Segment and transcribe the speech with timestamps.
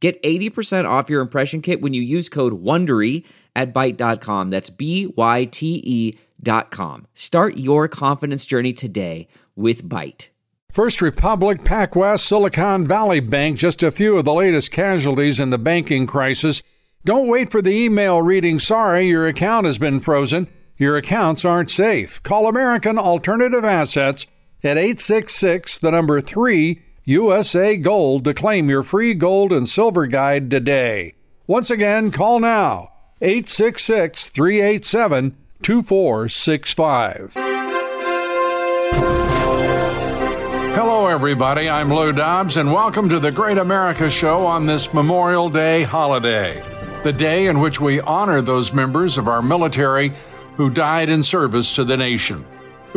[0.00, 3.24] Get 80% off your impression kit when you use code WONDERY
[3.56, 4.50] at Byte.com.
[4.50, 7.06] That's B-Y-T-E dot com.
[7.14, 10.28] Start your confidence journey today with Byte.
[10.70, 15.58] First Republic, PacWest, Silicon Valley Bank, just a few of the latest casualties in the
[15.58, 16.62] banking crisis.
[17.04, 20.46] Don't wait for the email reading, sorry, your account has been frozen.
[20.76, 22.22] Your accounts aren't safe.
[22.22, 24.26] Call American Alternative Assets
[24.62, 30.50] at 866, the number 3, USA Gold to claim your free gold and silver guide
[30.50, 31.14] today.
[31.46, 32.90] Once again, call now
[33.22, 37.32] 866 387 2465.
[40.74, 41.70] Hello, everybody.
[41.70, 46.62] I'm Lou Dobbs, and welcome to the Great America Show on this Memorial Day holiday,
[47.04, 50.12] the day in which we honor those members of our military
[50.56, 52.44] who died in service to the nation.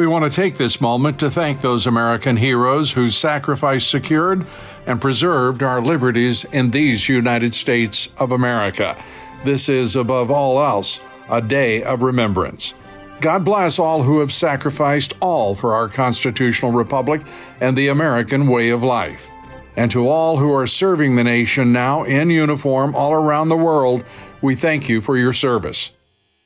[0.02, 4.48] We want to take this moment to thank those American heroes whose sacrifice secured
[4.88, 8.98] and preserved our liberties in these United States of America.
[9.46, 12.74] This is, above all else, a day of remembrance.
[13.20, 17.22] God bless all who have sacrificed all for our constitutional republic
[17.60, 19.30] and the American way of life.
[19.76, 24.04] And to all who are serving the nation now in uniform all around the world,
[24.42, 25.92] we thank you for your service.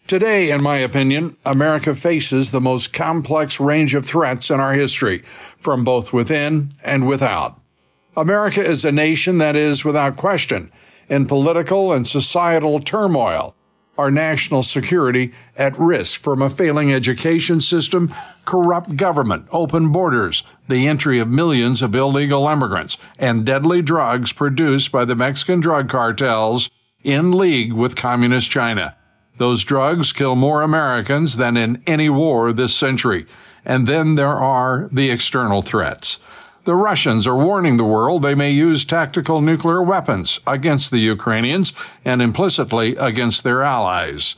[0.07, 5.23] Today, in my opinion, America faces the most complex range of threats in our history,
[5.59, 7.59] from both within and without.
[8.15, 10.71] America is a nation that is, without question,
[11.09, 13.55] in political and societal turmoil,
[13.97, 18.07] our national security at risk from a failing education system,
[18.45, 24.91] corrupt government, open borders, the entry of millions of illegal immigrants, and deadly drugs produced
[24.91, 26.69] by the Mexican drug cartels
[27.03, 28.95] in league with Communist China.
[29.37, 33.25] Those drugs kill more Americans than in any war this century.
[33.65, 36.19] And then there are the external threats.
[36.63, 41.73] The Russians are warning the world they may use tactical nuclear weapons against the Ukrainians
[42.03, 44.35] and implicitly against their allies.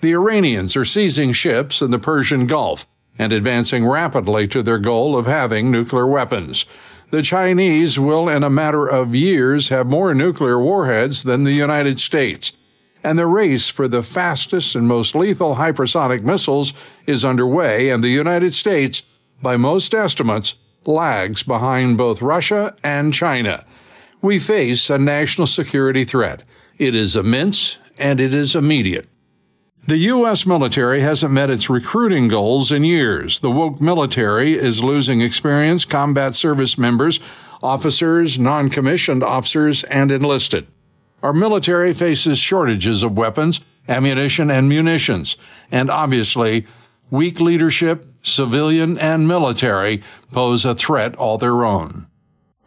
[0.00, 2.86] The Iranians are seizing ships in the Persian Gulf
[3.18, 6.64] and advancing rapidly to their goal of having nuclear weapons.
[7.10, 12.00] The Chinese will, in a matter of years, have more nuclear warheads than the United
[12.00, 12.52] States
[13.02, 16.72] and the race for the fastest and most lethal hypersonic missiles
[17.06, 19.02] is underway, and the United States,
[19.40, 23.64] by most estimates, lags behind both Russia and China.
[24.20, 26.42] We face a national security threat.
[26.78, 29.06] It is immense and it is immediate.
[29.86, 30.44] The U.S.
[30.44, 33.40] military hasn't met its recruiting goals in years.
[33.40, 37.20] The woke military is losing experienced combat service members,
[37.62, 40.66] officers, non commissioned officers, and enlisted.
[41.22, 45.36] Our military faces shortages of weapons, ammunition, and munitions,
[45.70, 46.66] and obviously,
[47.10, 52.06] weak leadership, civilian and military, pose a threat all their own.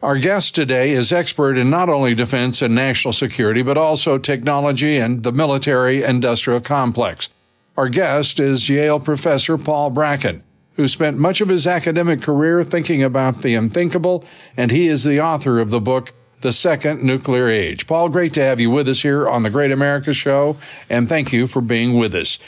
[0.04, 4.98] Our guest today is expert in not only defense and national security, but also technology
[4.98, 7.30] and the military industrial complex.
[7.78, 10.44] Our guest is Yale professor Paul Bracken,
[10.76, 14.26] who spent much of his academic career thinking about the unthinkable,
[14.58, 16.12] and he is the author of the book
[16.42, 17.88] the second nuclear age.
[17.88, 20.58] Paul, great to have you with us here on the Great America Show,
[20.90, 22.40] and thank you for being with us.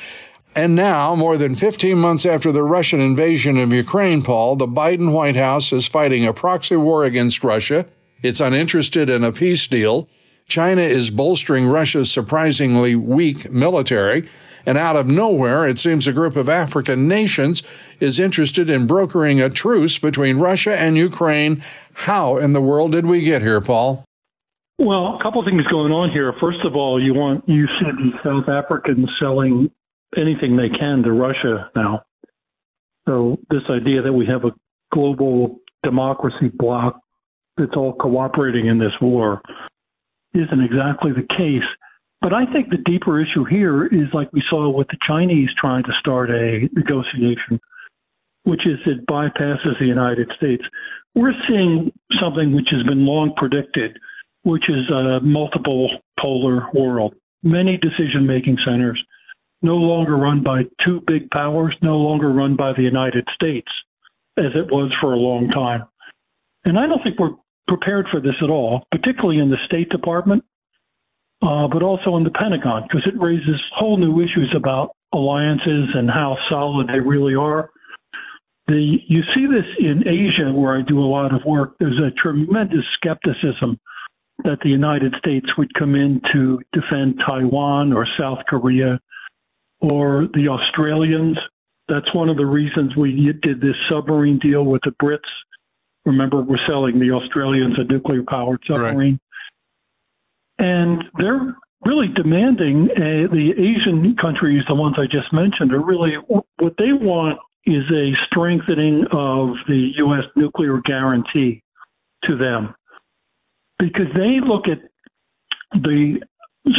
[0.55, 5.11] And now, more than 15 months after the Russian invasion of Ukraine, Paul, the Biden
[5.11, 7.87] White House is fighting a proxy war against Russia.
[8.21, 10.07] It's uninterested in a peace deal.
[10.47, 14.29] China is bolstering Russia's surprisingly weak military.
[14.65, 17.63] And out of nowhere, it seems a group of African nations
[17.99, 21.63] is interested in brokering a truce between Russia and Ukraine.
[21.93, 24.05] How in the world did we get here, Paul?
[24.79, 26.33] Well, a couple of things going on here.
[26.39, 29.69] First of all, you want you see South Africans selling
[30.17, 32.03] anything they can to Russia now.
[33.07, 34.51] So this idea that we have a
[34.91, 36.99] global democracy bloc
[37.57, 39.41] that's all cooperating in this war
[40.33, 41.63] isn't exactly the case.
[42.23, 45.83] But I think the deeper issue here is like we saw with the Chinese trying
[45.83, 47.59] to start a negotiation,
[48.43, 50.63] which is it bypasses the United States.
[51.15, 51.91] We're seeing
[52.21, 53.99] something which has been long predicted,
[54.43, 57.13] which is a multiple polar world.
[57.43, 59.03] Many decision making centers
[59.61, 63.69] no longer run by two big powers, no longer run by the United States,
[64.37, 65.83] as it was for a long time.
[66.63, 67.35] And I don't think we're
[67.67, 70.45] prepared for this at all, particularly in the State Department
[71.43, 76.09] uh, but also in the Pentagon, because it raises whole new issues about alliances and
[76.09, 77.69] how solid they really are.
[78.67, 81.75] The, you see this in Asia, where I do a lot of work.
[81.79, 83.77] There's a tremendous skepticism
[84.45, 88.99] that the United States would come in to defend Taiwan or South Korea
[89.81, 91.37] or the Australians.
[91.89, 95.19] That's one of the reasons we did this submarine deal with the Brits.
[96.05, 99.19] Remember, we're selling the Australians a nuclear powered submarine.
[100.63, 106.13] And they're really demanding uh, the Asian countries, the ones I just mentioned, are really
[106.25, 110.23] what they want is a strengthening of the U.S.
[110.37, 111.63] nuclear guarantee
[112.23, 112.73] to them
[113.77, 114.79] because they look at
[115.73, 116.21] the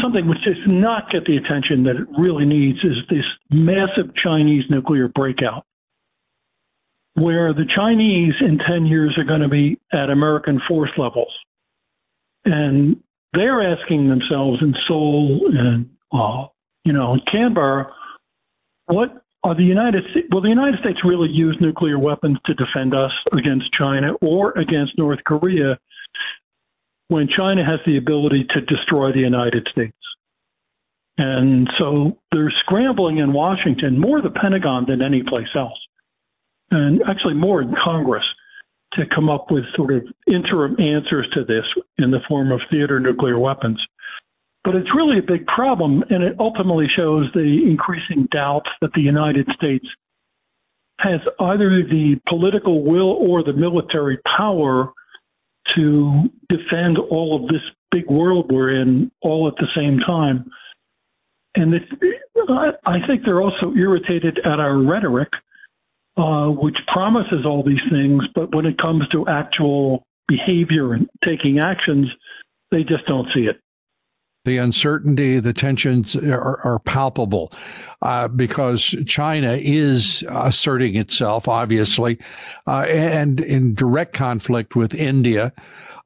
[0.02, 4.64] something which does not get the attention that it really needs is this massive Chinese
[4.70, 5.66] nuclear breakout,
[7.12, 11.32] where the Chinese in 10 years are going to be at American force levels.
[12.46, 13.02] And
[13.34, 16.46] they're asking themselves in Seoul and, uh,
[16.84, 17.92] you know, in Canberra,
[18.86, 22.94] what are the United States, will the United States really use nuclear weapons to defend
[22.94, 25.78] us against China or against North Korea
[27.08, 29.96] when China has the ability to destroy the United States.
[31.18, 35.78] And so they're scrambling in Washington, more the Pentagon than any place else,
[36.70, 38.24] and actually more in Congress
[38.96, 41.64] to come up with sort of interim answers to this
[41.98, 43.80] in the form of theater nuclear weapons.
[44.64, 49.02] But it's really a big problem, and it ultimately shows the increasing doubts that the
[49.02, 49.86] United States
[51.00, 54.92] has either the political will or the military power
[55.74, 60.50] to defend all of this big world we're in all at the same time.
[61.56, 61.74] And
[62.48, 65.28] I think they're also irritated at our rhetoric,
[66.16, 71.58] uh, which promises all these things, but when it comes to actual behavior and taking
[71.58, 72.08] actions,
[72.70, 73.60] they just don't see it
[74.44, 77.52] the uncertainty, the tensions are, are palpable
[78.02, 82.18] uh, because China is asserting itself, obviously,
[82.66, 85.52] uh, and in direct conflict with India.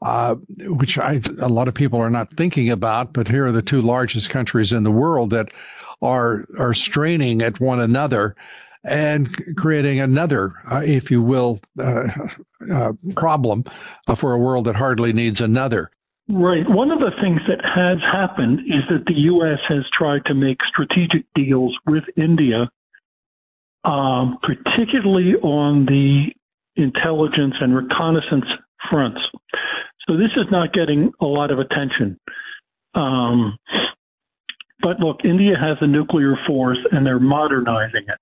[0.00, 3.62] Uh, which I, a lot of people are not thinking about, but here are the
[3.62, 5.52] two largest countries in the world that
[6.00, 8.36] are are straining at one another
[8.84, 12.08] and creating another, uh, if you will, uh,
[12.72, 13.64] uh, problem
[14.16, 15.90] for a world that hardly needs another.
[16.30, 16.68] Right.
[16.68, 19.58] One of the things that has happened is that the U.S.
[19.68, 22.70] has tried to make strategic deals with India,
[23.84, 26.26] um, particularly on the
[26.76, 28.44] intelligence and reconnaissance
[28.90, 29.20] fronts.
[30.06, 32.18] So this is not getting a lot of attention.
[32.94, 33.58] Um,
[34.80, 38.18] but look, India has a nuclear force and they're modernizing it.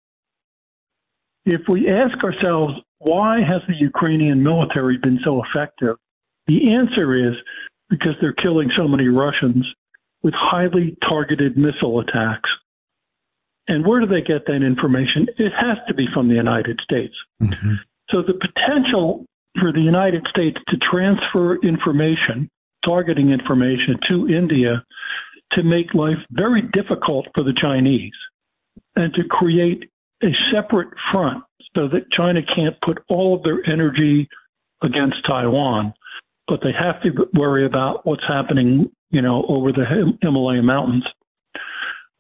[1.47, 5.97] If we ask ourselves, why has the Ukrainian military been so effective?
[6.49, 7.35] The answer is
[7.89, 9.65] because they're killing so many Russians
[10.23, 12.51] with highly targeted missile attacks.
[13.69, 15.29] And where do they get that information?
[15.39, 17.15] It has to be from the United States.
[17.43, 17.75] Mm-hmm.
[18.11, 19.25] So the potential
[19.61, 22.49] for the United States to transfer information,
[22.85, 24.85] targeting information to India
[25.53, 28.13] to make life very difficult for the Chinese
[28.97, 29.89] and to create
[30.23, 34.29] a separate front so that China can't put all of their energy
[34.83, 35.93] against Taiwan
[36.49, 39.85] but they have to worry about what's happening, you know, over the
[40.23, 41.05] Himalaya mountains.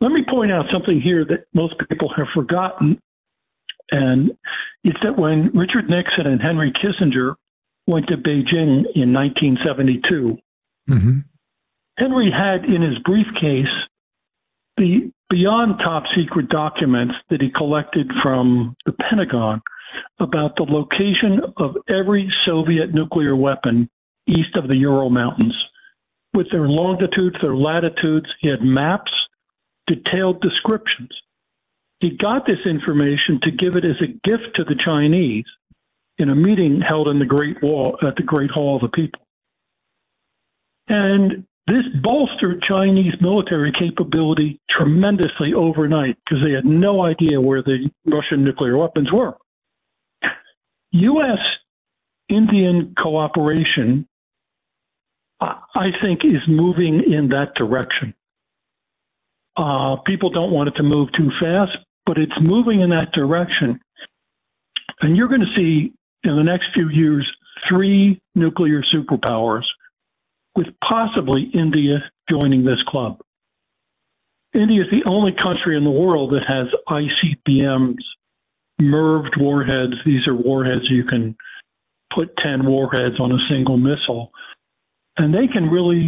[0.00, 3.00] Let me point out something here that most people have forgotten,
[3.90, 4.32] and
[4.84, 7.34] it's that when Richard Nixon and Henry Kissinger
[7.86, 10.38] went to Beijing in 1972,
[10.90, 11.18] mm-hmm.
[11.96, 13.72] Henry had in his briefcase
[14.76, 19.60] the beyond top secret documents that he collected from the Pentagon
[20.18, 23.88] about the location of every Soviet nuclear weapon
[24.26, 25.54] east of the Ural Mountains.
[26.34, 29.12] With their longitudes, their latitudes, he had maps,
[29.86, 31.10] detailed descriptions.
[32.00, 35.46] He got this information to give it as a gift to the Chinese
[36.18, 39.20] in a meeting held in the Great Wall at the Great Hall of the People.
[40.88, 47.90] And this bolstered Chinese military capability tremendously overnight because they had no idea where the
[48.04, 49.36] Russian nuclear weapons were.
[50.92, 51.40] U.S.
[52.28, 54.06] Indian cooperation
[55.40, 58.14] I think is moving in that direction.
[59.56, 63.80] Uh, people don't want it to move too fast, but it's moving in that direction.
[65.00, 65.92] And you're going to see
[66.24, 67.30] in the next few years
[67.68, 69.64] three nuclear superpowers,
[70.56, 71.98] with possibly India
[72.30, 73.20] joining this club.
[74.54, 78.02] India is the only country in the world that has ICBMs,
[78.80, 79.94] MIRVed warheads.
[80.04, 81.36] These are warheads you can
[82.14, 84.30] put 10 warheads on a single missile
[85.18, 86.06] and they can really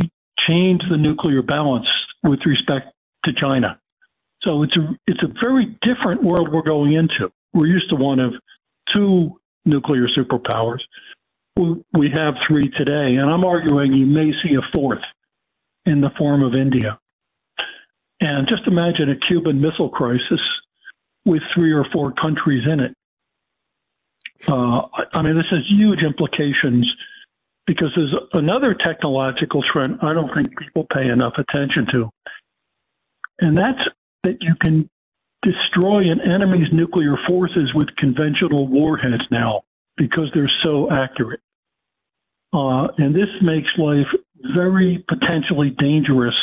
[0.48, 1.86] change the nuclear balance
[2.22, 2.92] with respect
[3.24, 3.78] to China.
[4.42, 7.32] So it's a it's a very different world we're going into.
[7.52, 8.32] We're used to one of
[8.94, 10.80] two nuclear superpowers.
[11.58, 15.02] We have three today, and I'm arguing you may see a fourth
[15.86, 17.00] in the form of India.
[18.20, 20.40] And just imagine a Cuban Missile Crisis
[21.24, 22.94] with three or four countries in it.
[24.46, 26.88] Uh, I mean, this has huge implications
[27.66, 32.08] because there's another technological trend I don't think people pay enough attention to.
[33.40, 33.80] And that's
[34.22, 34.88] that you can
[35.42, 39.62] destroy an enemy's nuclear forces with conventional warheads now
[39.96, 41.40] because they're so accurate.
[42.52, 44.06] Uh, and this makes life
[44.54, 46.40] very potentially dangerous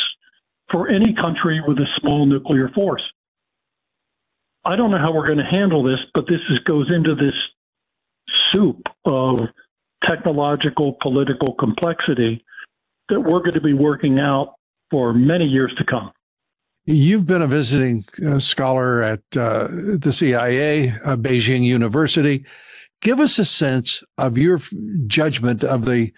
[0.70, 3.02] for any country with a small nuclear force.
[4.64, 7.34] I don't know how we're going to handle this, but this is, goes into this
[8.52, 9.40] soup of
[10.04, 12.44] technological, political complexity
[13.08, 14.54] that we're going to be working out
[14.90, 16.10] for many years to come.
[16.84, 22.44] You've been a visiting uh, scholar at uh, the CIA, uh, Beijing University.
[23.02, 24.60] Give us a sense of your
[25.06, 26.12] judgment of the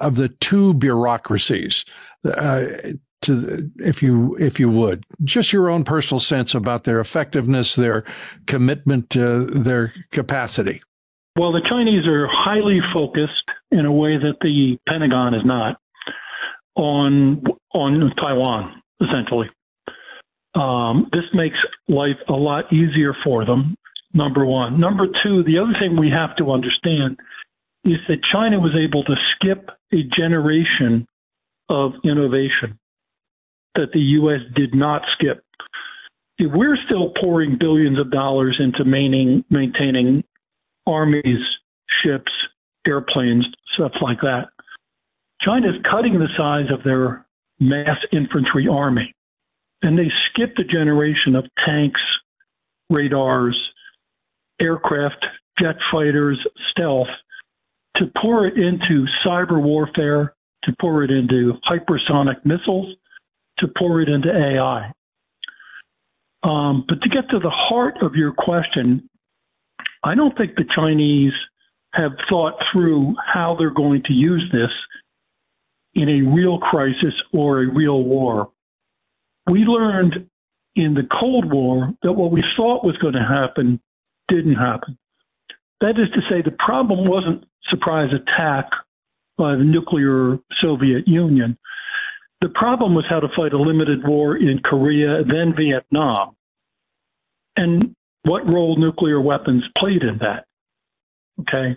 [0.00, 1.84] of the two bureaucracies,
[2.24, 2.66] uh,
[3.22, 8.04] to if you if you would, just your own personal sense about their effectiveness, their
[8.46, 10.82] commitment, to their capacity.
[11.36, 15.78] Well, the Chinese are highly focused in a way that the Pentagon is not
[16.76, 17.42] on
[17.74, 19.48] on Taiwan, essentially.
[20.54, 23.76] Um, this makes life a lot easier for them.
[24.16, 24.80] Number one.
[24.80, 27.18] Number two, the other thing we have to understand
[27.84, 31.06] is that China was able to skip a generation
[31.68, 32.78] of innovation
[33.74, 34.40] that the U.S.
[34.54, 35.44] did not skip.
[36.40, 40.24] We're still pouring billions of dollars into maintaining, maintaining
[40.86, 41.44] armies,
[42.02, 42.32] ships,
[42.86, 44.46] airplanes, stuff like that.
[45.42, 47.26] China is cutting the size of their
[47.60, 49.14] mass infantry army.
[49.82, 52.00] And they skipped a generation of tanks,
[52.88, 53.58] radars,
[54.60, 55.24] aircraft,
[55.58, 56.38] jet fighters,
[56.70, 57.08] stealth,
[57.96, 60.34] to pour it into cyber warfare,
[60.64, 62.94] to pour it into hypersonic missiles,
[63.58, 64.92] to pour it into AI.
[66.42, 69.08] Um, but to get to the heart of your question,
[70.04, 71.32] I don't think the Chinese
[71.94, 74.70] have thought through how they're going to use this
[75.94, 78.50] in a real crisis or a real war.
[79.50, 80.28] We learned
[80.76, 83.80] in the Cold War that what we thought was going to happen
[84.28, 84.98] didn't happen.
[85.80, 88.70] That is to say, the problem wasn't surprise attack
[89.36, 91.58] by the nuclear Soviet Union.
[92.40, 96.36] The problem was how to fight a limited war in Korea, then Vietnam.
[97.56, 100.46] And what role nuclear weapons played in that.
[101.40, 101.76] Okay.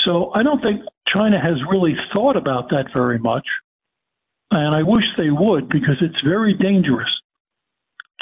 [0.00, 3.46] So I don't think China has really thought about that very much.
[4.50, 7.10] And I wish they would because it's very dangerous.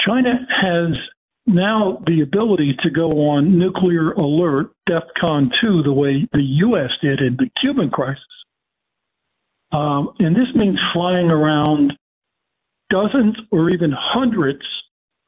[0.04, 0.98] China has
[1.46, 6.90] now the ability to go on nuclear alert, DEFCON 2, the way the U.S.
[7.00, 8.22] did in the Cuban crisis.
[9.72, 11.92] Um, and this means flying around
[12.90, 14.62] dozens or even hundreds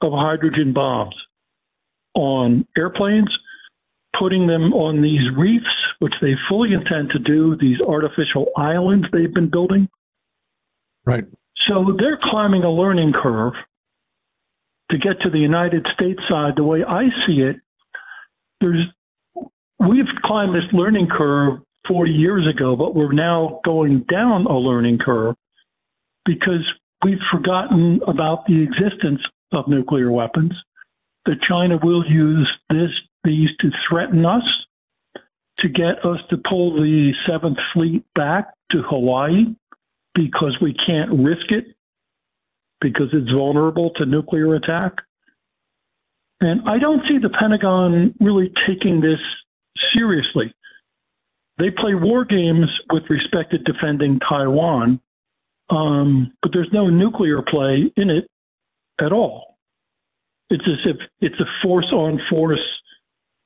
[0.01, 1.15] of hydrogen bombs
[2.15, 3.31] on airplanes,
[4.19, 9.35] putting them on these reefs, which they fully intend to do, these artificial islands they've
[9.35, 9.89] been building.
[11.05, 11.25] Right.
[11.69, 13.55] So they're climbing a learning curve
[14.91, 16.55] to get to the United States side.
[16.57, 17.57] The way I see it,
[18.61, 18.87] there's
[19.79, 24.99] we've climbed this learning curve 40 years ago, but we're now going down a learning
[24.99, 25.37] curve
[26.25, 26.67] because
[27.05, 29.21] we've forgotten about the existence
[29.53, 30.53] of nuclear weapons
[31.27, 32.91] that China will use this
[33.25, 34.51] these to threaten us,
[35.59, 39.55] to get us to pull the Seventh Fleet back to Hawaii
[40.15, 41.75] because we can't risk it
[42.81, 44.95] because it's vulnerable to nuclear attack.
[46.41, 49.19] And I don't see the Pentagon really taking this
[49.97, 50.55] seriously.
[51.59, 55.01] They play war games with respect to defending Taiwan,
[55.71, 58.29] um, but there's no nuclear play in it
[59.01, 59.57] at all.
[60.51, 62.65] It's as if it's a force on force,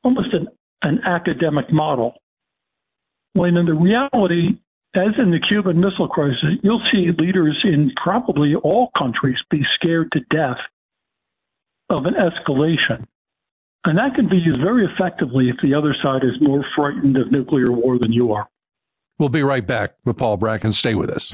[0.04, 0.48] almost an,
[0.82, 2.14] an academic model.
[3.32, 4.58] When in the reality,
[4.94, 10.12] as in the Cuban Missile Crisis, you'll see leaders in probably all countries be scared
[10.12, 10.58] to death
[11.88, 13.06] of an escalation.
[13.84, 17.32] And that can be used very effectively if the other side is more frightened of
[17.32, 18.48] nuclear war than you are.
[19.18, 20.72] We'll be right back with Paul Bracken.
[20.72, 21.32] Stay with us.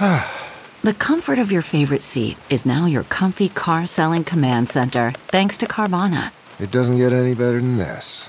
[0.82, 5.58] The comfort of your favorite seat is now your comfy car selling command center, thanks
[5.58, 6.30] to Carvana.
[6.60, 8.28] It doesn't get any better than this.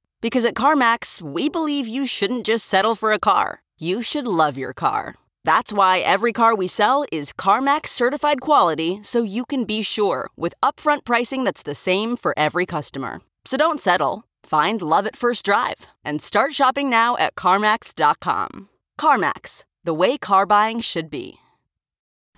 [0.21, 4.57] Because at CarMax, we believe you shouldn't just settle for a car, you should love
[4.57, 5.15] your car.
[5.43, 10.29] That's why every car we sell is CarMax certified quality so you can be sure
[10.37, 13.21] with upfront pricing that's the same for every customer.
[13.45, 14.23] So don't settle.
[14.43, 18.69] Find love at first drive and start shopping now at CarMax.com.
[18.99, 21.39] CarMax, the way car buying should be.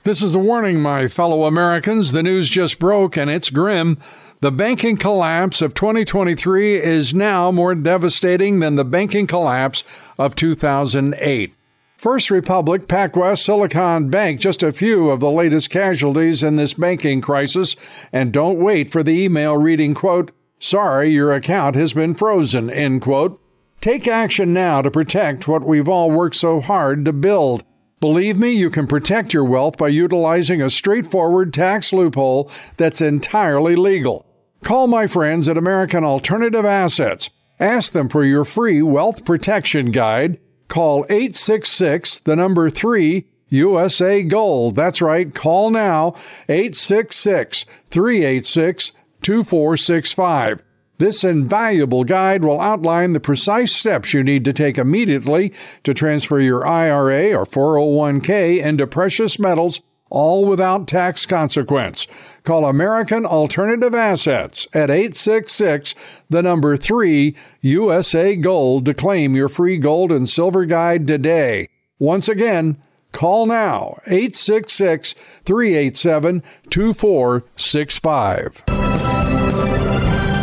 [0.03, 2.11] This is a warning, my fellow Americans.
[2.11, 3.97] The news just broke and it's grim.
[4.43, 9.85] The banking collapse of 2023 is now more devastating than the banking collapse
[10.17, 11.55] of 2008.
[11.95, 17.21] First Republic, PacWest, Silicon Bank, just a few of the latest casualties in this banking
[17.21, 17.77] crisis.
[18.11, 23.01] And don't wait for the email reading, quote, sorry, your account has been frozen, end
[23.01, 23.39] quote.
[23.79, 27.63] Take action now to protect what we've all worked so hard to build.
[28.01, 33.77] Believe me, you can protect your wealth by utilizing a straightforward tax loophole that's entirely
[33.77, 34.25] legal.
[34.63, 37.29] Call my friends at American Alternative Assets.
[37.59, 40.39] Ask them for your free wealth protection guide.
[40.69, 44.75] Call 866 the number 3 USA Gold.
[44.75, 46.15] That's right, call now
[46.47, 48.91] 866 386
[49.21, 50.63] 2465.
[50.97, 55.51] This invaluable guide will outline the precise steps you need to take immediately
[55.83, 59.81] to transfer your IRA or 401k into precious metals
[60.13, 62.07] all without tax consequence.
[62.43, 65.95] Call American Alternative Assets at 866
[66.29, 71.67] the number 3 USA Gold to claim your free gold and silver guide today.
[71.97, 72.77] Once again,
[73.11, 75.15] call now 866
[75.45, 78.63] 387 2465.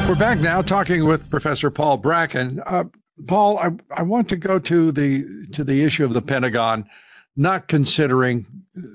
[0.09, 2.61] We're back now talking with Professor Paul Bracken.
[2.67, 2.85] Uh,
[3.29, 6.89] Paul, I, I want to go to the to the issue of the Pentagon
[7.37, 8.47] not considering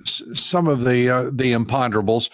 [0.06, 2.30] some of the uh, the imponderables,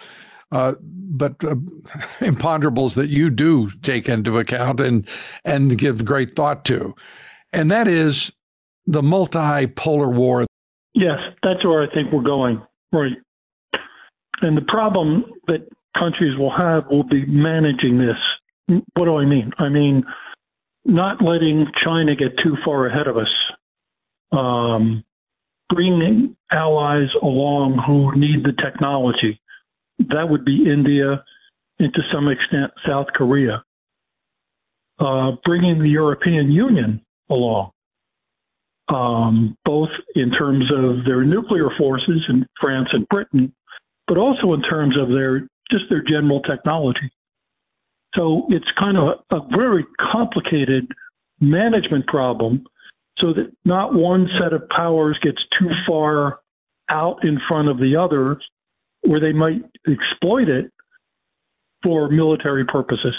[0.50, 1.54] uh, but uh,
[2.20, 5.08] imponderables that you do take into account and
[5.44, 6.94] and give great thought to,
[7.52, 8.32] and that is
[8.86, 10.46] the multipolar war.
[10.94, 12.62] Yes, that's where I think we're going.
[12.92, 13.16] Right,
[14.42, 18.82] and the problem that countries will have will be managing this.
[18.94, 19.52] What do I mean?
[19.58, 20.04] I mean
[20.84, 23.28] not letting China get too far ahead of us.
[24.32, 25.04] Um,
[25.72, 29.40] bringing allies along who need the technology.
[29.98, 31.24] That would be India
[31.78, 33.64] and to some extent South Korea.
[34.98, 37.70] Uh, bringing the European Union along,
[38.88, 43.52] um, both in terms of their nuclear forces in France and Britain,
[44.06, 47.10] but also in terms of their just their general technology.
[48.14, 50.86] So it's kind of a, a very complicated
[51.40, 52.64] management problem
[53.22, 56.40] so that not one set of powers gets too far
[56.90, 58.38] out in front of the other
[59.02, 60.70] where they might exploit it
[61.82, 63.14] for military purposes.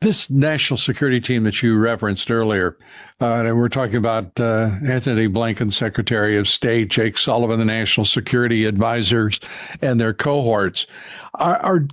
[0.00, 2.76] This national security team that you referenced earlier,
[3.20, 8.04] uh, and we're talking about uh, Antony Blinken, Secretary of State, Jake Sullivan, the national
[8.04, 9.40] security advisors,
[9.82, 10.86] and their cohorts,
[11.34, 11.88] are, are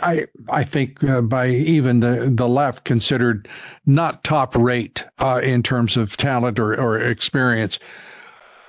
[0.00, 3.48] I I think uh, by even the the left considered
[3.86, 7.78] not top rate uh, in terms of talent or, or experience.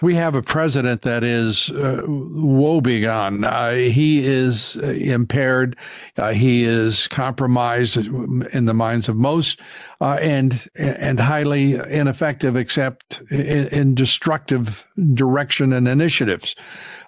[0.02, 3.46] We have a president that is uh, woebegone.
[3.46, 5.78] Uh, he is uh, impaired.
[6.18, 9.62] Uh, he is compromised in the minds of most,
[10.02, 16.56] and and highly ineffective, except in, in destructive direction and initiatives.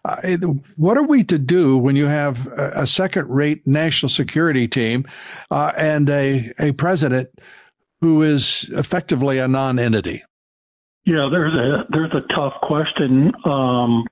[0.08, 0.38] Uh,
[0.78, 5.06] what are we to do when you have a, a second-rate national security team
[5.52, 7.30] uh, and a a president
[8.00, 10.24] who is effectively a non-entity?
[11.06, 14.06] Yeah, there's a there's a tough question, um,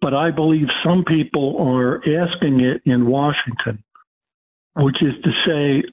[0.00, 3.82] but I believe some people are asking it in Washington,
[4.76, 5.88] which is to say,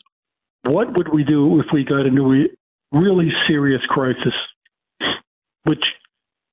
[0.63, 4.33] what would we do if we got into a really serious crisis?
[5.63, 5.83] Which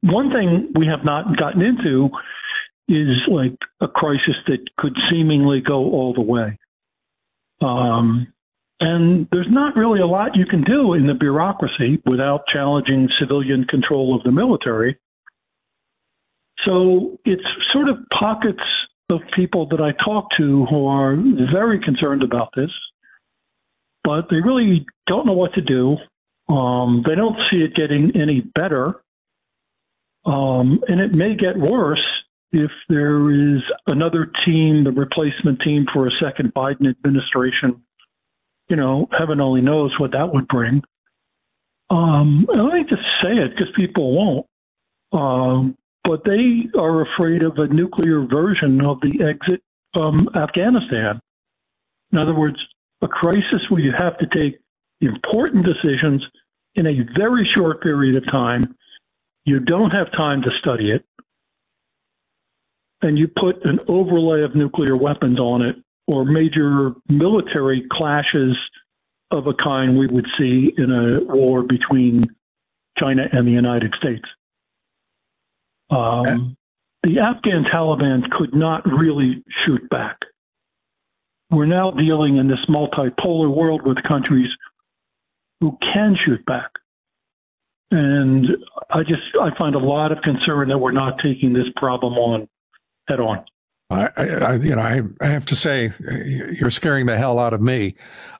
[0.01, 2.11] one thing we have not gotten into
[2.88, 6.59] is like a crisis that could seemingly go all the way.
[7.61, 8.33] Um,
[8.81, 13.64] and there's not really a lot you can do in the bureaucracy without challenging civilian
[13.64, 14.99] control of the military.
[16.64, 18.62] So it's sort of pockets
[19.09, 21.16] of people that I talk to who are
[21.53, 22.71] very concerned about this,
[24.03, 25.97] but they really don't know what to do.
[26.53, 29.03] Um, they don't see it getting any better.
[30.25, 32.05] Um, and it may get worse
[32.53, 37.83] if there is another team, the replacement team for a second Biden administration.
[38.69, 40.83] You know, heaven only knows what that would bring.
[41.91, 44.47] Um, and let me just say it because people won't.
[45.12, 49.62] Um, but they are afraid of a nuclear version of the exit
[49.93, 51.21] from Afghanistan.
[52.12, 52.57] In other words,
[53.03, 54.59] a crisis where you have to take
[55.01, 56.25] important decisions
[56.75, 58.62] in a very short period of time.
[59.45, 61.05] You don't have time to study it.
[63.03, 68.57] And you put an overlay of nuclear weapons on it or major military clashes
[69.31, 72.23] of a kind we would see in a war between
[72.99, 74.25] China and the United States.
[75.91, 76.57] Um,
[77.03, 80.19] the Afghan Taliban could not really shoot back.
[81.51, 84.49] We're now dealing in this multipolar world with countries
[85.61, 86.71] who can shoot back.
[87.91, 88.47] And
[88.88, 92.49] I just I find a lot of concern that we're not taking this problem on
[93.09, 93.45] head on.
[93.93, 95.91] I, I, you know, I, I have to say,
[96.59, 97.95] you're scaring the hell out of me,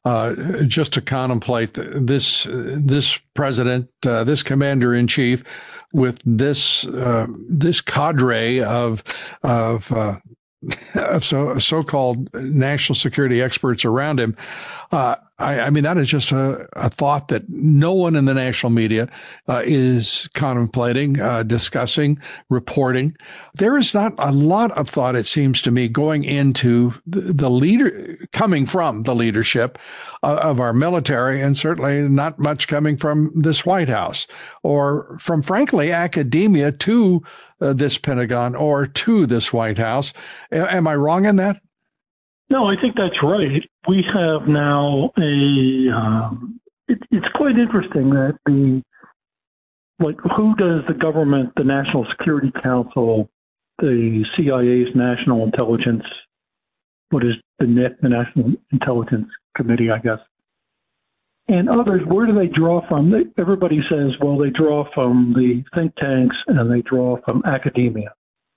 [0.05, 0.35] uh,
[0.67, 5.45] just to contemplate this this president, uh, this commander in chief,
[5.93, 9.05] with this uh, this cadre of
[9.43, 10.17] of uh,
[10.95, 14.37] of so so-called national security experts around him.
[14.93, 18.35] Uh, I, I, mean, that is just a, a, thought that no one in the
[18.35, 19.09] national media
[19.49, 23.17] uh, is contemplating, uh, discussing, reporting.
[23.55, 27.49] There is not a lot of thought, it seems to me, going into the, the
[27.49, 29.79] leader, coming from the leadership
[30.23, 34.27] uh, of our military, and certainly not much coming from this White House
[34.63, 37.23] or from, frankly, academia to
[37.63, 40.13] uh, this Pentagon or to this White House.
[40.51, 41.63] Am I wrong in that?
[42.51, 43.63] No, I think that's right.
[43.89, 45.95] We have now a.
[45.95, 48.83] Um, it, it's quite interesting that the
[50.01, 53.31] like who does the government, the National Security Council,
[53.79, 56.03] the CIA's National Intelligence,
[57.11, 60.19] what is the NIC, the National Intelligence Committee, I guess,
[61.49, 62.03] and others.
[62.07, 63.11] Where do they draw from?
[63.11, 68.13] They, everybody says, well, they draw from the think tanks and they draw from academia.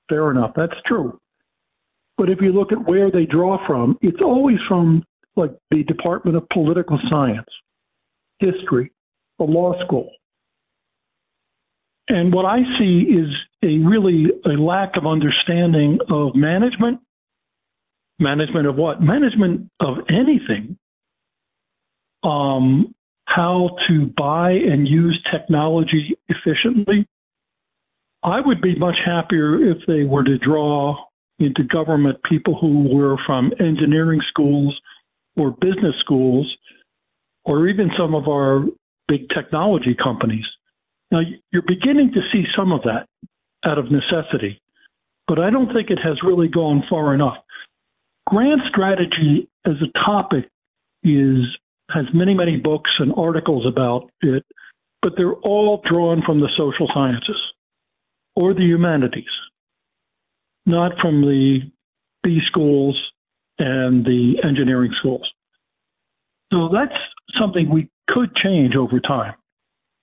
[0.09, 1.19] Fair enough, that's true.
[2.17, 5.03] But if you look at where they draw from, it's always from
[5.35, 7.47] like the Department of Political Science,
[8.39, 8.91] history,
[9.37, 10.09] the law school.
[12.07, 13.29] And what I see is
[13.63, 16.99] a really a lack of understanding of management.
[18.19, 19.01] Management of what?
[19.01, 20.77] Management of anything.
[22.23, 27.07] Um, how to buy and use technology efficiently.
[28.23, 30.95] I would be much happier if they were to draw
[31.39, 34.79] into government people who were from engineering schools
[35.35, 36.55] or business schools
[37.43, 38.65] or even some of our
[39.07, 40.45] big technology companies.
[41.11, 41.21] Now,
[41.51, 43.07] you're beginning to see some of that
[43.65, 44.61] out of necessity,
[45.27, 47.37] but I don't think it has really gone far enough.
[48.27, 50.49] Grand strategy as a topic
[51.03, 51.45] is
[51.91, 54.43] has many, many books and articles about it,
[55.03, 57.39] but they're all drawn from the social sciences
[58.35, 59.29] or the humanities
[60.65, 61.59] not from the
[62.23, 62.99] B schools
[63.59, 65.29] and the engineering schools.
[66.51, 66.93] So that's
[67.39, 69.35] something we could change over time.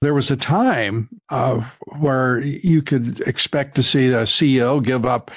[0.01, 1.61] There was a time uh,
[1.99, 5.31] where you could expect to see the CEO give up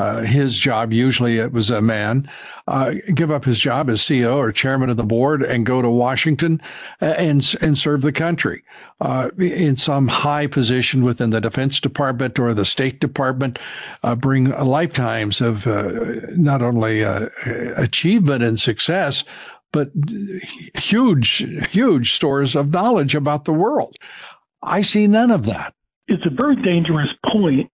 [0.00, 2.26] uh, his job, usually it was a man,
[2.66, 5.90] uh, give up his job as CEO or chairman of the board and go to
[5.90, 6.58] Washington
[7.02, 8.64] uh, and and serve the country
[9.02, 13.58] uh, in some high position within the Defense Department or the State Department,
[14.02, 15.66] uh, bring lifetimes of
[16.34, 19.22] not only achievement and success,
[19.70, 19.90] but
[20.78, 23.96] huge, huge stores of knowledge about the world.
[24.62, 25.74] I see none of that.
[26.08, 27.70] It's a very dangerous point.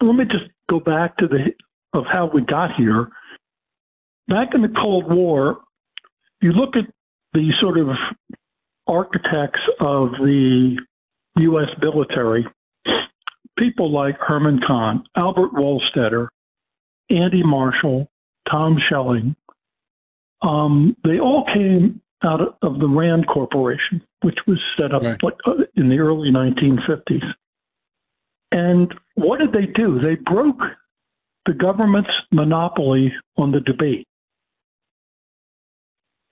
[0.00, 1.52] Let me just go back to the
[1.92, 3.08] of how we got here.
[4.28, 5.58] Back in the Cold War,
[6.40, 6.92] you look at
[7.32, 7.88] the sort of
[8.86, 10.76] architects of the
[11.36, 11.68] U.S.
[11.80, 12.46] military,
[13.58, 16.28] people like Herman Kahn, Albert Wohlstetter,
[17.10, 18.08] Andy Marshall,
[18.50, 19.36] Tom Schelling,
[20.42, 25.18] um, they all came out of the Rand Corporation, which was set up right.
[25.76, 27.24] in the early 1950s.
[28.54, 29.98] And what did they do?
[29.98, 30.60] They broke
[31.44, 34.06] the government's monopoly on the debate.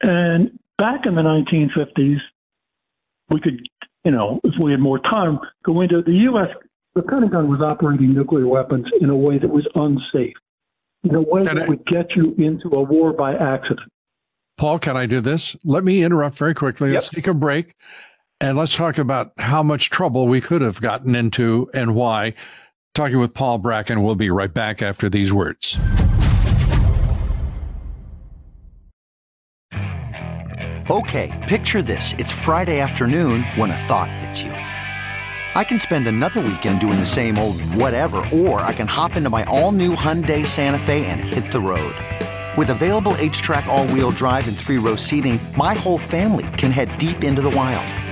[0.01, 2.19] And back in the 1950s,
[3.29, 3.61] we could,
[4.05, 6.47] you know, if we had more time, go into the U.S.
[6.95, 10.37] The Pentagon was operating nuclear weapons in a way that was unsafe,
[11.03, 13.91] in a way that would get you into a war by accident.
[14.59, 15.57] Paul, can I do this?
[15.65, 16.91] Let me interrupt very quickly.
[16.91, 16.95] Yep.
[16.95, 17.75] Let's take a break.
[18.43, 22.35] And let's talk about how much trouble we could have gotten into and why.
[22.93, 24.03] Talking with Paul Bracken.
[24.03, 25.79] We'll be right back after these words.
[30.91, 32.15] Okay, picture this.
[32.15, 34.51] It's Friday afternoon when a thought hits you.
[34.51, 39.31] I can spend another weekend doing the same old whatever, or I can hop into
[39.31, 41.95] my all new Hyundai Santa Fe and hit the road.
[42.59, 47.41] With available H-Track all-wheel drive and three-row seating, my whole family can head deep into
[47.41, 48.02] the wild.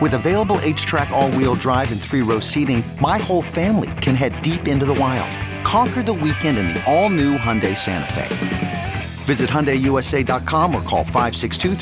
[0.00, 4.84] With available H-Track all-wheel drive and three-row seating, my whole family can head deep into
[4.84, 5.30] the wild.
[5.64, 8.94] Conquer the weekend in the all-new Hyundai Santa Fe.
[9.24, 11.76] Visit HyundaiUSA.com or call 562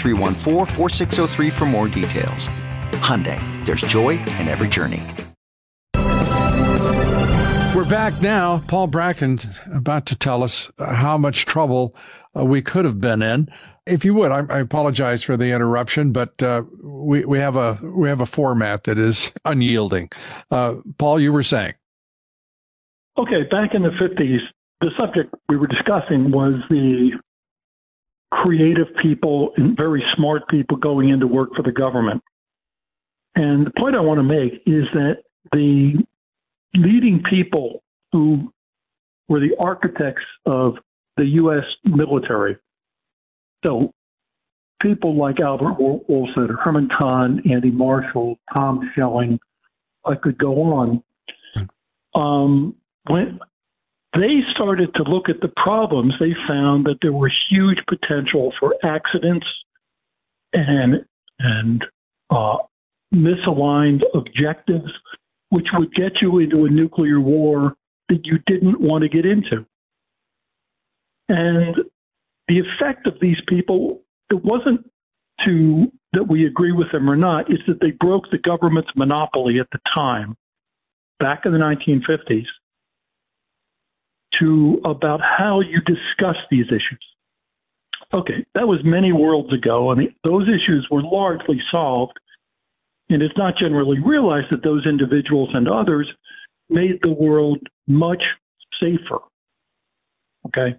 [1.51, 2.48] for more details.
[3.01, 5.03] Hyundai, there's joy in every journey.
[7.75, 8.62] We're back now.
[8.68, 9.40] Paul Bracken
[9.72, 11.96] about to tell us how much trouble
[12.37, 13.48] uh, we could have been in.
[13.87, 16.62] If you would, I, I apologize for the interruption, but uh,
[17.02, 20.10] we we have a we have a format that is unyielding.
[20.50, 21.74] Uh, Paul, you were saying.
[23.18, 24.40] Okay, back in the fifties,
[24.80, 27.10] the subject we were discussing was the
[28.32, 32.22] creative people and very smart people going into work for the government.
[33.34, 35.18] And the point I want to make is that
[35.52, 36.02] the
[36.74, 38.52] leading people who
[39.28, 40.76] were the architects of
[41.16, 41.64] the U.S.
[41.84, 42.56] military,
[43.62, 43.92] so
[44.83, 49.38] people like Albert Wohlstetter, Herman Kahn, Andy Marshall, Tom Schelling,
[50.05, 51.03] I could go on.
[52.14, 52.75] Um,
[53.09, 53.38] when
[54.14, 58.75] they started to look at the problems, they found that there were huge potential for
[58.83, 59.47] accidents
[60.53, 61.05] and
[61.38, 61.85] and
[62.31, 62.59] uh,
[63.12, 64.92] misaligned objectives,
[65.49, 67.75] which would get you into a nuclear war
[68.09, 69.64] that you didn't want to get into.
[71.29, 71.77] And
[72.49, 74.01] the effect of these people,
[74.33, 74.90] it wasn't
[75.45, 79.59] to that we agree with them or not, it's that they broke the government's monopoly
[79.61, 80.37] at the time,
[81.18, 82.47] back in the 1950s
[84.40, 87.05] to about how you discuss these issues.
[88.14, 92.18] Okay, that was many worlds ago, and those issues were largely solved.
[93.09, 96.11] And it's not generally realized that those individuals and others
[96.68, 98.23] made the world much
[98.81, 99.21] safer.
[100.47, 100.77] Okay,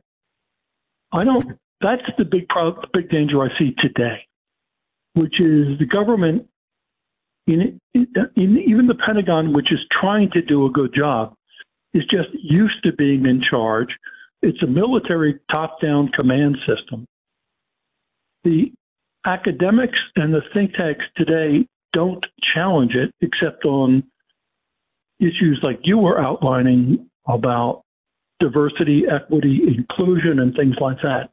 [1.12, 1.58] I don't.
[1.84, 4.26] That's the big problem, big danger I see today,
[5.16, 6.48] which is the government,
[7.46, 11.36] in, in, in even the Pentagon, which is trying to do a good job,
[11.94, 13.90] is just used to being in charge.
[14.42, 17.06] It's a military top down command system.
[18.46, 18.72] The
[19.26, 24.04] academics and the think tanks today don't challenge it except on
[25.20, 27.84] issues like you were outlining about
[28.40, 31.33] diversity, equity, inclusion, and things like that.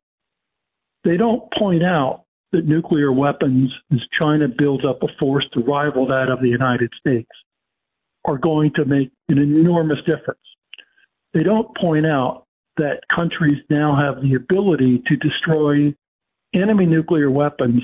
[1.04, 6.06] They don't point out that nuclear weapons, as China builds up a force to rival
[6.08, 7.30] that of the United States,
[8.24, 10.40] are going to make an enormous difference.
[11.32, 15.94] They don't point out that countries now have the ability to destroy
[16.54, 17.82] enemy nuclear weapons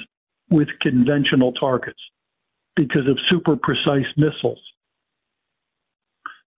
[0.50, 2.00] with conventional targets
[2.74, 4.60] because of super precise missiles.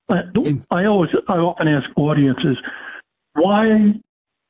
[0.09, 0.23] Uh,
[0.71, 2.57] I always, I often ask audiences,
[3.35, 3.93] why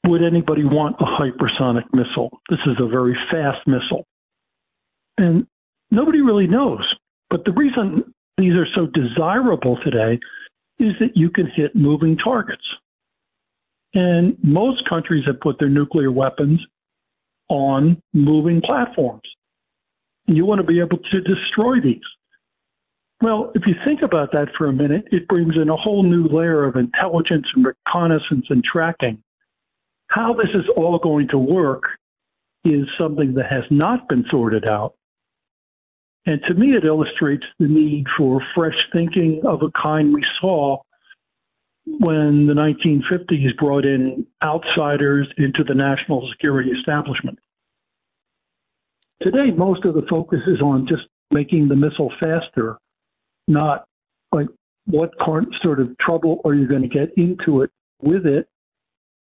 [0.07, 2.31] would anybody want a hypersonic missile?
[2.49, 4.05] This is a very fast missile.
[5.17, 5.47] And
[5.91, 6.83] nobody really knows.
[7.31, 10.19] But the reason these are so desirable today
[10.79, 12.65] is that you can hit moving targets.
[13.95, 16.61] And most countries have put their nuclear weapons
[17.49, 19.23] on moving platforms.
[20.27, 22.03] You want to be able to destroy these.
[23.21, 26.29] Well, if you think about that for a minute, it brings in a whole new
[26.29, 29.23] layer of intelligence and reconnaissance and tracking.
[30.19, 31.85] How this is all going to work
[32.65, 34.95] is something that has not been sorted out.
[36.27, 40.79] And to me, it illustrates the need for fresh thinking of a kind we saw
[41.87, 47.39] when the 1950s brought in outsiders into the national security establishment.
[49.23, 52.77] Today, most of the focus is on just making the missile faster,
[53.47, 53.85] not
[54.33, 54.49] like
[54.87, 55.13] what
[55.63, 57.71] sort of trouble are you going to get into it
[58.03, 58.49] with it,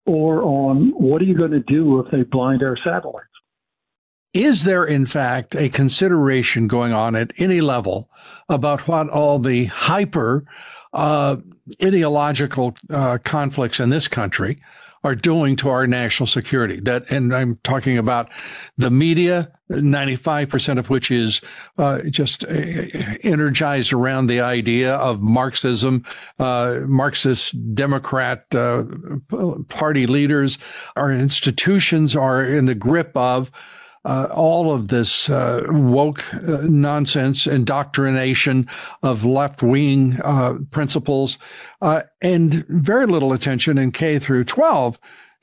[0.07, 3.27] or on what are you going to do if they blind our satellites.
[4.33, 8.11] Is there, in fact, a consideration going on at any level
[8.49, 10.45] about what all the hyper
[10.93, 11.37] uh,
[11.83, 14.61] ideological uh, conflicts in this country
[15.07, 16.81] are doing to our national security.
[16.81, 18.29] That, and I'm talking about
[18.77, 21.41] the media, 95% of which is
[21.79, 22.49] uh, just uh,
[23.23, 26.05] energized around the idea of Marxism,
[26.41, 28.83] uh, Marxist Democrat uh,
[29.69, 30.59] party leaders.
[30.97, 33.53] Our institutions are in the grip of
[34.07, 38.69] uh, all of this uh, woke uh, nonsense, indoctrination
[39.03, 41.39] of left wing uh, principles,
[41.83, 44.99] uh, and very little attention in K through 12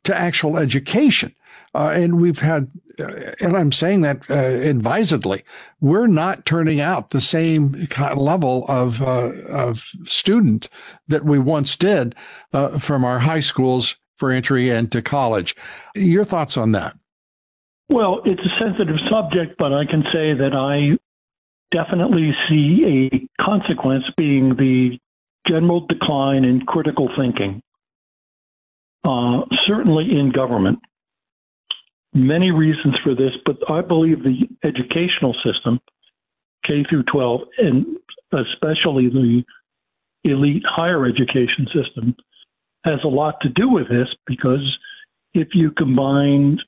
[0.05, 1.35] to actual education.
[1.75, 5.43] And we've had, and I'm saying that advisedly,
[5.81, 10.69] we're not turning out the same kind of level of of student
[11.07, 12.13] that we once did
[12.79, 15.55] from our high schools for entry into college.
[15.95, 16.95] Your thoughts on that?
[17.89, 20.97] Well, it's a sensitive subject, but I can say that I
[21.75, 24.97] definitely see a consequence being the
[25.47, 27.61] general decline in critical thinking,
[29.03, 30.79] uh, certainly in government.
[32.13, 35.79] Many reasons for this, but I believe the educational system,
[36.65, 37.85] K through 12, and
[38.31, 39.43] especially the
[40.23, 42.15] elite higher education system,
[42.85, 44.77] has a lot to do with this because
[45.33, 46.59] if you combine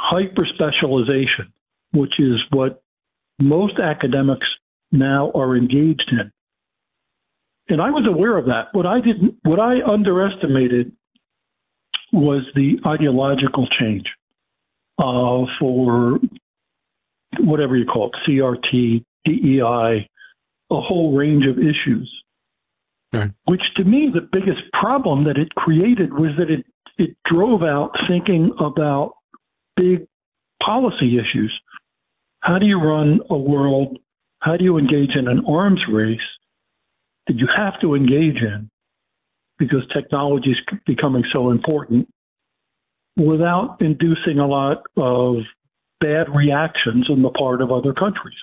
[0.00, 1.52] hyper specialization,
[1.92, 2.82] which is what
[3.38, 4.46] most academics
[4.92, 6.32] now are engaged in.
[7.68, 8.68] And I was aware of that.
[8.72, 10.92] What I didn't, what I underestimated
[12.12, 14.06] was the ideological change
[14.98, 16.18] uh, for
[17.38, 20.08] whatever you call it, CRT, DEI,
[20.70, 22.10] a whole range of issues.
[23.46, 26.64] Which to me, the biggest problem that it created was that it,
[26.98, 29.14] it drove out thinking about
[29.80, 30.06] big
[30.62, 31.52] policy issues.
[32.40, 33.98] How do you run a world?
[34.40, 36.18] How do you engage in an arms race
[37.26, 38.70] that you have to engage in
[39.58, 42.08] because technology is becoming so important
[43.16, 45.36] without inducing a lot of
[46.00, 48.38] bad reactions on the part of other countries?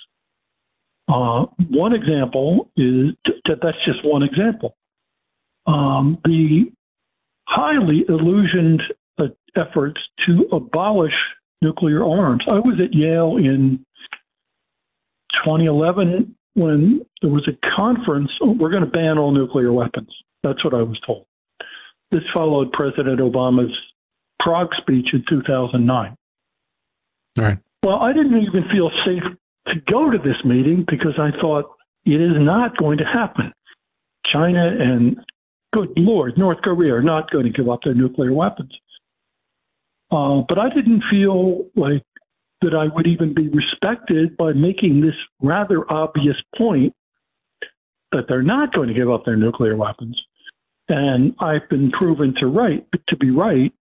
[1.07, 4.75] Uh, one example is that that's just one example.
[5.65, 6.71] Um, the
[7.47, 8.81] highly illusioned
[9.19, 11.13] Uh, efforts to abolish
[11.61, 12.43] nuclear arms.
[12.47, 13.83] I was at Yale in
[15.43, 18.29] 2011 when there was a conference.
[18.41, 20.09] Oh, we're going to ban all nuclear weapons.
[20.43, 21.25] That's what I was told.
[22.11, 23.75] This followed President Obama's
[24.39, 26.15] Prague speech in 2009.
[27.39, 27.57] All right.
[27.83, 29.23] Well, I didn't even feel safe
[29.67, 31.65] to go to this meeting because I thought
[32.05, 33.51] it is not going to happen.
[34.31, 35.17] China and,
[35.73, 38.73] good Lord, North Korea are not going to give up their nuclear weapons.
[40.11, 42.03] Uh, but I didn't feel like
[42.61, 46.93] that I would even be respected by making this rather obvious point
[48.11, 50.19] that they're not going to give up their nuclear weapons.
[50.89, 53.73] And I've been proven to right to be right.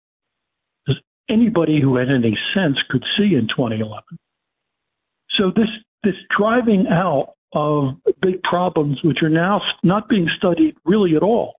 [0.89, 0.95] As
[1.29, 4.03] anybody who had any sense could see in 2011.
[5.38, 5.69] So this
[6.03, 11.55] this driving out of big problems, which are now not being studied really at all.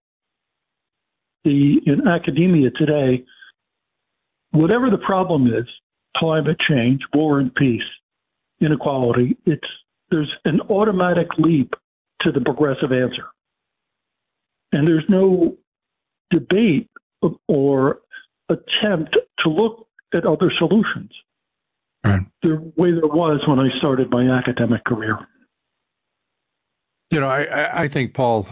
[1.45, 3.25] The in academia today,
[4.57, 5.67] whatever the problem is,
[6.17, 7.83] climate change, war and peace,
[8.61, 9.67] inequality, it's
[10.11, 11.75] there's an automatic leap
[12.23, 13.25] to the progressive answer.
[14.73, 15.57] And there's no
[16.31, 16.89] debate
[17.49, 18.01] or
[18.49, 21.11] attempt to look at other solutions
[22.05, 22.21] right.
[22.43, 25.19] the way there was when I started my academic career.
[27.11, 28.49] You know, I, I think, Paul,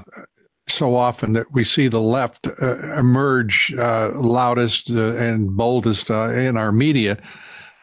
[0.74, 6.30] so often that we see the left uh, emerge uh, loudest uh, and boldest uh,
[6.30, 7.16] in our media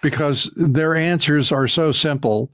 [0.02, 2.52] because their answers are so simple.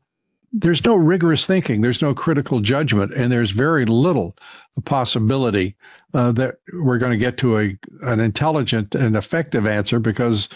[0.54, 4.38] There's no rigorous thinking, there's no critical judgment, and there's very little
[4.86, 5.76] possibility
[6.14, 10.48] uh, that we're going to get to a an intelligent and effective answer because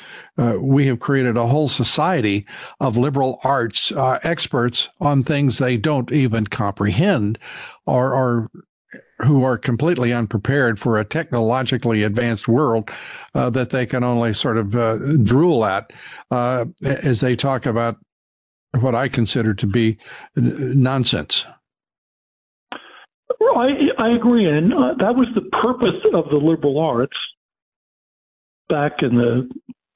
[0.58, 2.46] we have created a whole society
[2.80, 3.92] of liberal arts
[4.24, 7.38] experts on things they don't even comprehend
[7.86, 8.50] or, or
[9.24, 12.90] who are completely unprepared for a technologically advanced world
[13.36, 15.92] uh, that they can only sort of uh, drool at
[16.32, 17.98] uh, as they talk about
[18.80, 19.98] what I consider to be
[20.36, 21.46] nonsense.
[23.56, 27.18] I, I agree, and uh, that was the purpose of the liberal arts
[28.70, 29.50] back in the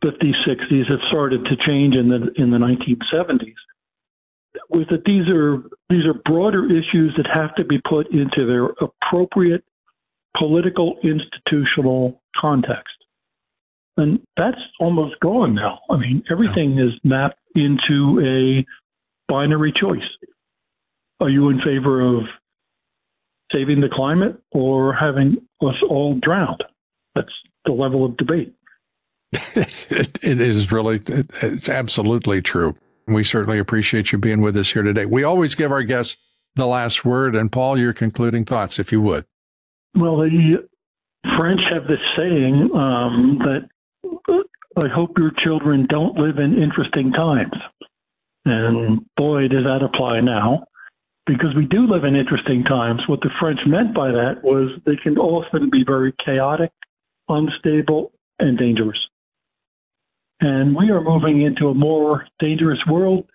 [0.04, 0.92] 50s, 60s.
[0.92, 3.56] It started to change in the in the 1970s
[4.70, 8.66] was that these are these are broader issues that have to be put into their
[8.82, 9.64] appropriate
[10.38, 12.94] political institutional context.
[13.98, 15.80] And that's almost gone now.
[15.90, 18.66] I mean, everything is mapped into a
[19.32, 20.04] binary choice.
[21.22, 22.26] Are you in favor of
[23.52, 26.64] saving the climate or having us all drowned.
[27.14, 27.32] That's
[27.66, 28.54] the level of debate.
[29.32, 32.76] it is really, it's absolutely true.
[33.08, 35.06] We certainly appreciate you being with us here today.
[35.06, 36.18] We always give our guests
[36.56, 37.36] the last word.
[37.36, 39.26] And Paul, your concluding thoughts, if you would.
[39.94, 40.68] Well, the
[41.38, 43.70] French have this saying um, that
[44.78, 47.54] I hope your children don't live in interesting times.
[48.46, 50.66] And boy, does that apply now
[51.26, 53.02] because we do live in interesting times.
[53.08, 56.72] What the French meant by that was they can often be very chaotic,
[57.28, 59.00] unstable, and dangerous.
[60.42, 63.26] And we are moving into a more dangerous world,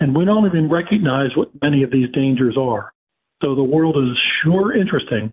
[0.00, 2.92] and we don't even recognize what many of these dangers are.
[3.42, 5.32] So the world is sure interesting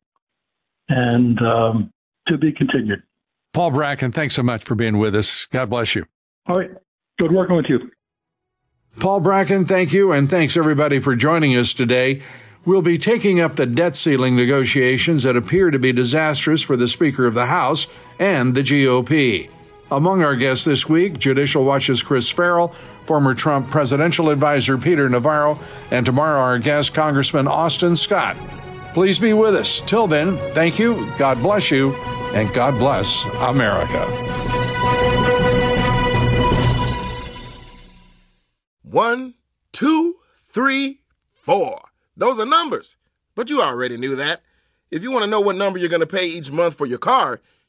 [0.90, 1.92] and um,
[2.28, 3.04] to be continued.
[3.54, 5.46] Paul Bracken, thanks so much for being with us.
[5.48, 6.06] God bless you.
[6.48, 6.70] All right.
[7.20, 7.92] Good working with you.
[9.00, 12.22] Paul Bracken, thank you, and thanks everybody for joining us today.
[12.66, 16.88] We'll be taking up the debt ceiling negotiations that appear to be disastrous for the
[16.88, 17.88] Speaker of the House
[18.20, 19.50] and the GOP.
[19.90, 22.70] Among our guests this week, Judicial Watch's Chris Farrell,
[23.06, 25.58] former Trump presidential advisor Peter Navarro,
[25.92, 28.36] and tomorrow our guest, Congressman Austin Scott.
[28.94, 29.80] Please be with us.
[29.82, 31.96] Till then, thank you, God bless you,
[32.34, 34.06] and God bless America.
[38.82, 39.36] One,
[39.72, 41.00] two, three,
[41.34, 41.82] four.
[42.18, 42.98] Those are numbers.
[43.36, 44.42] But you already knew that.
[44.92, 46.98] If you want to know what number you're going to pay each month for your
[46.98, 47.40] car,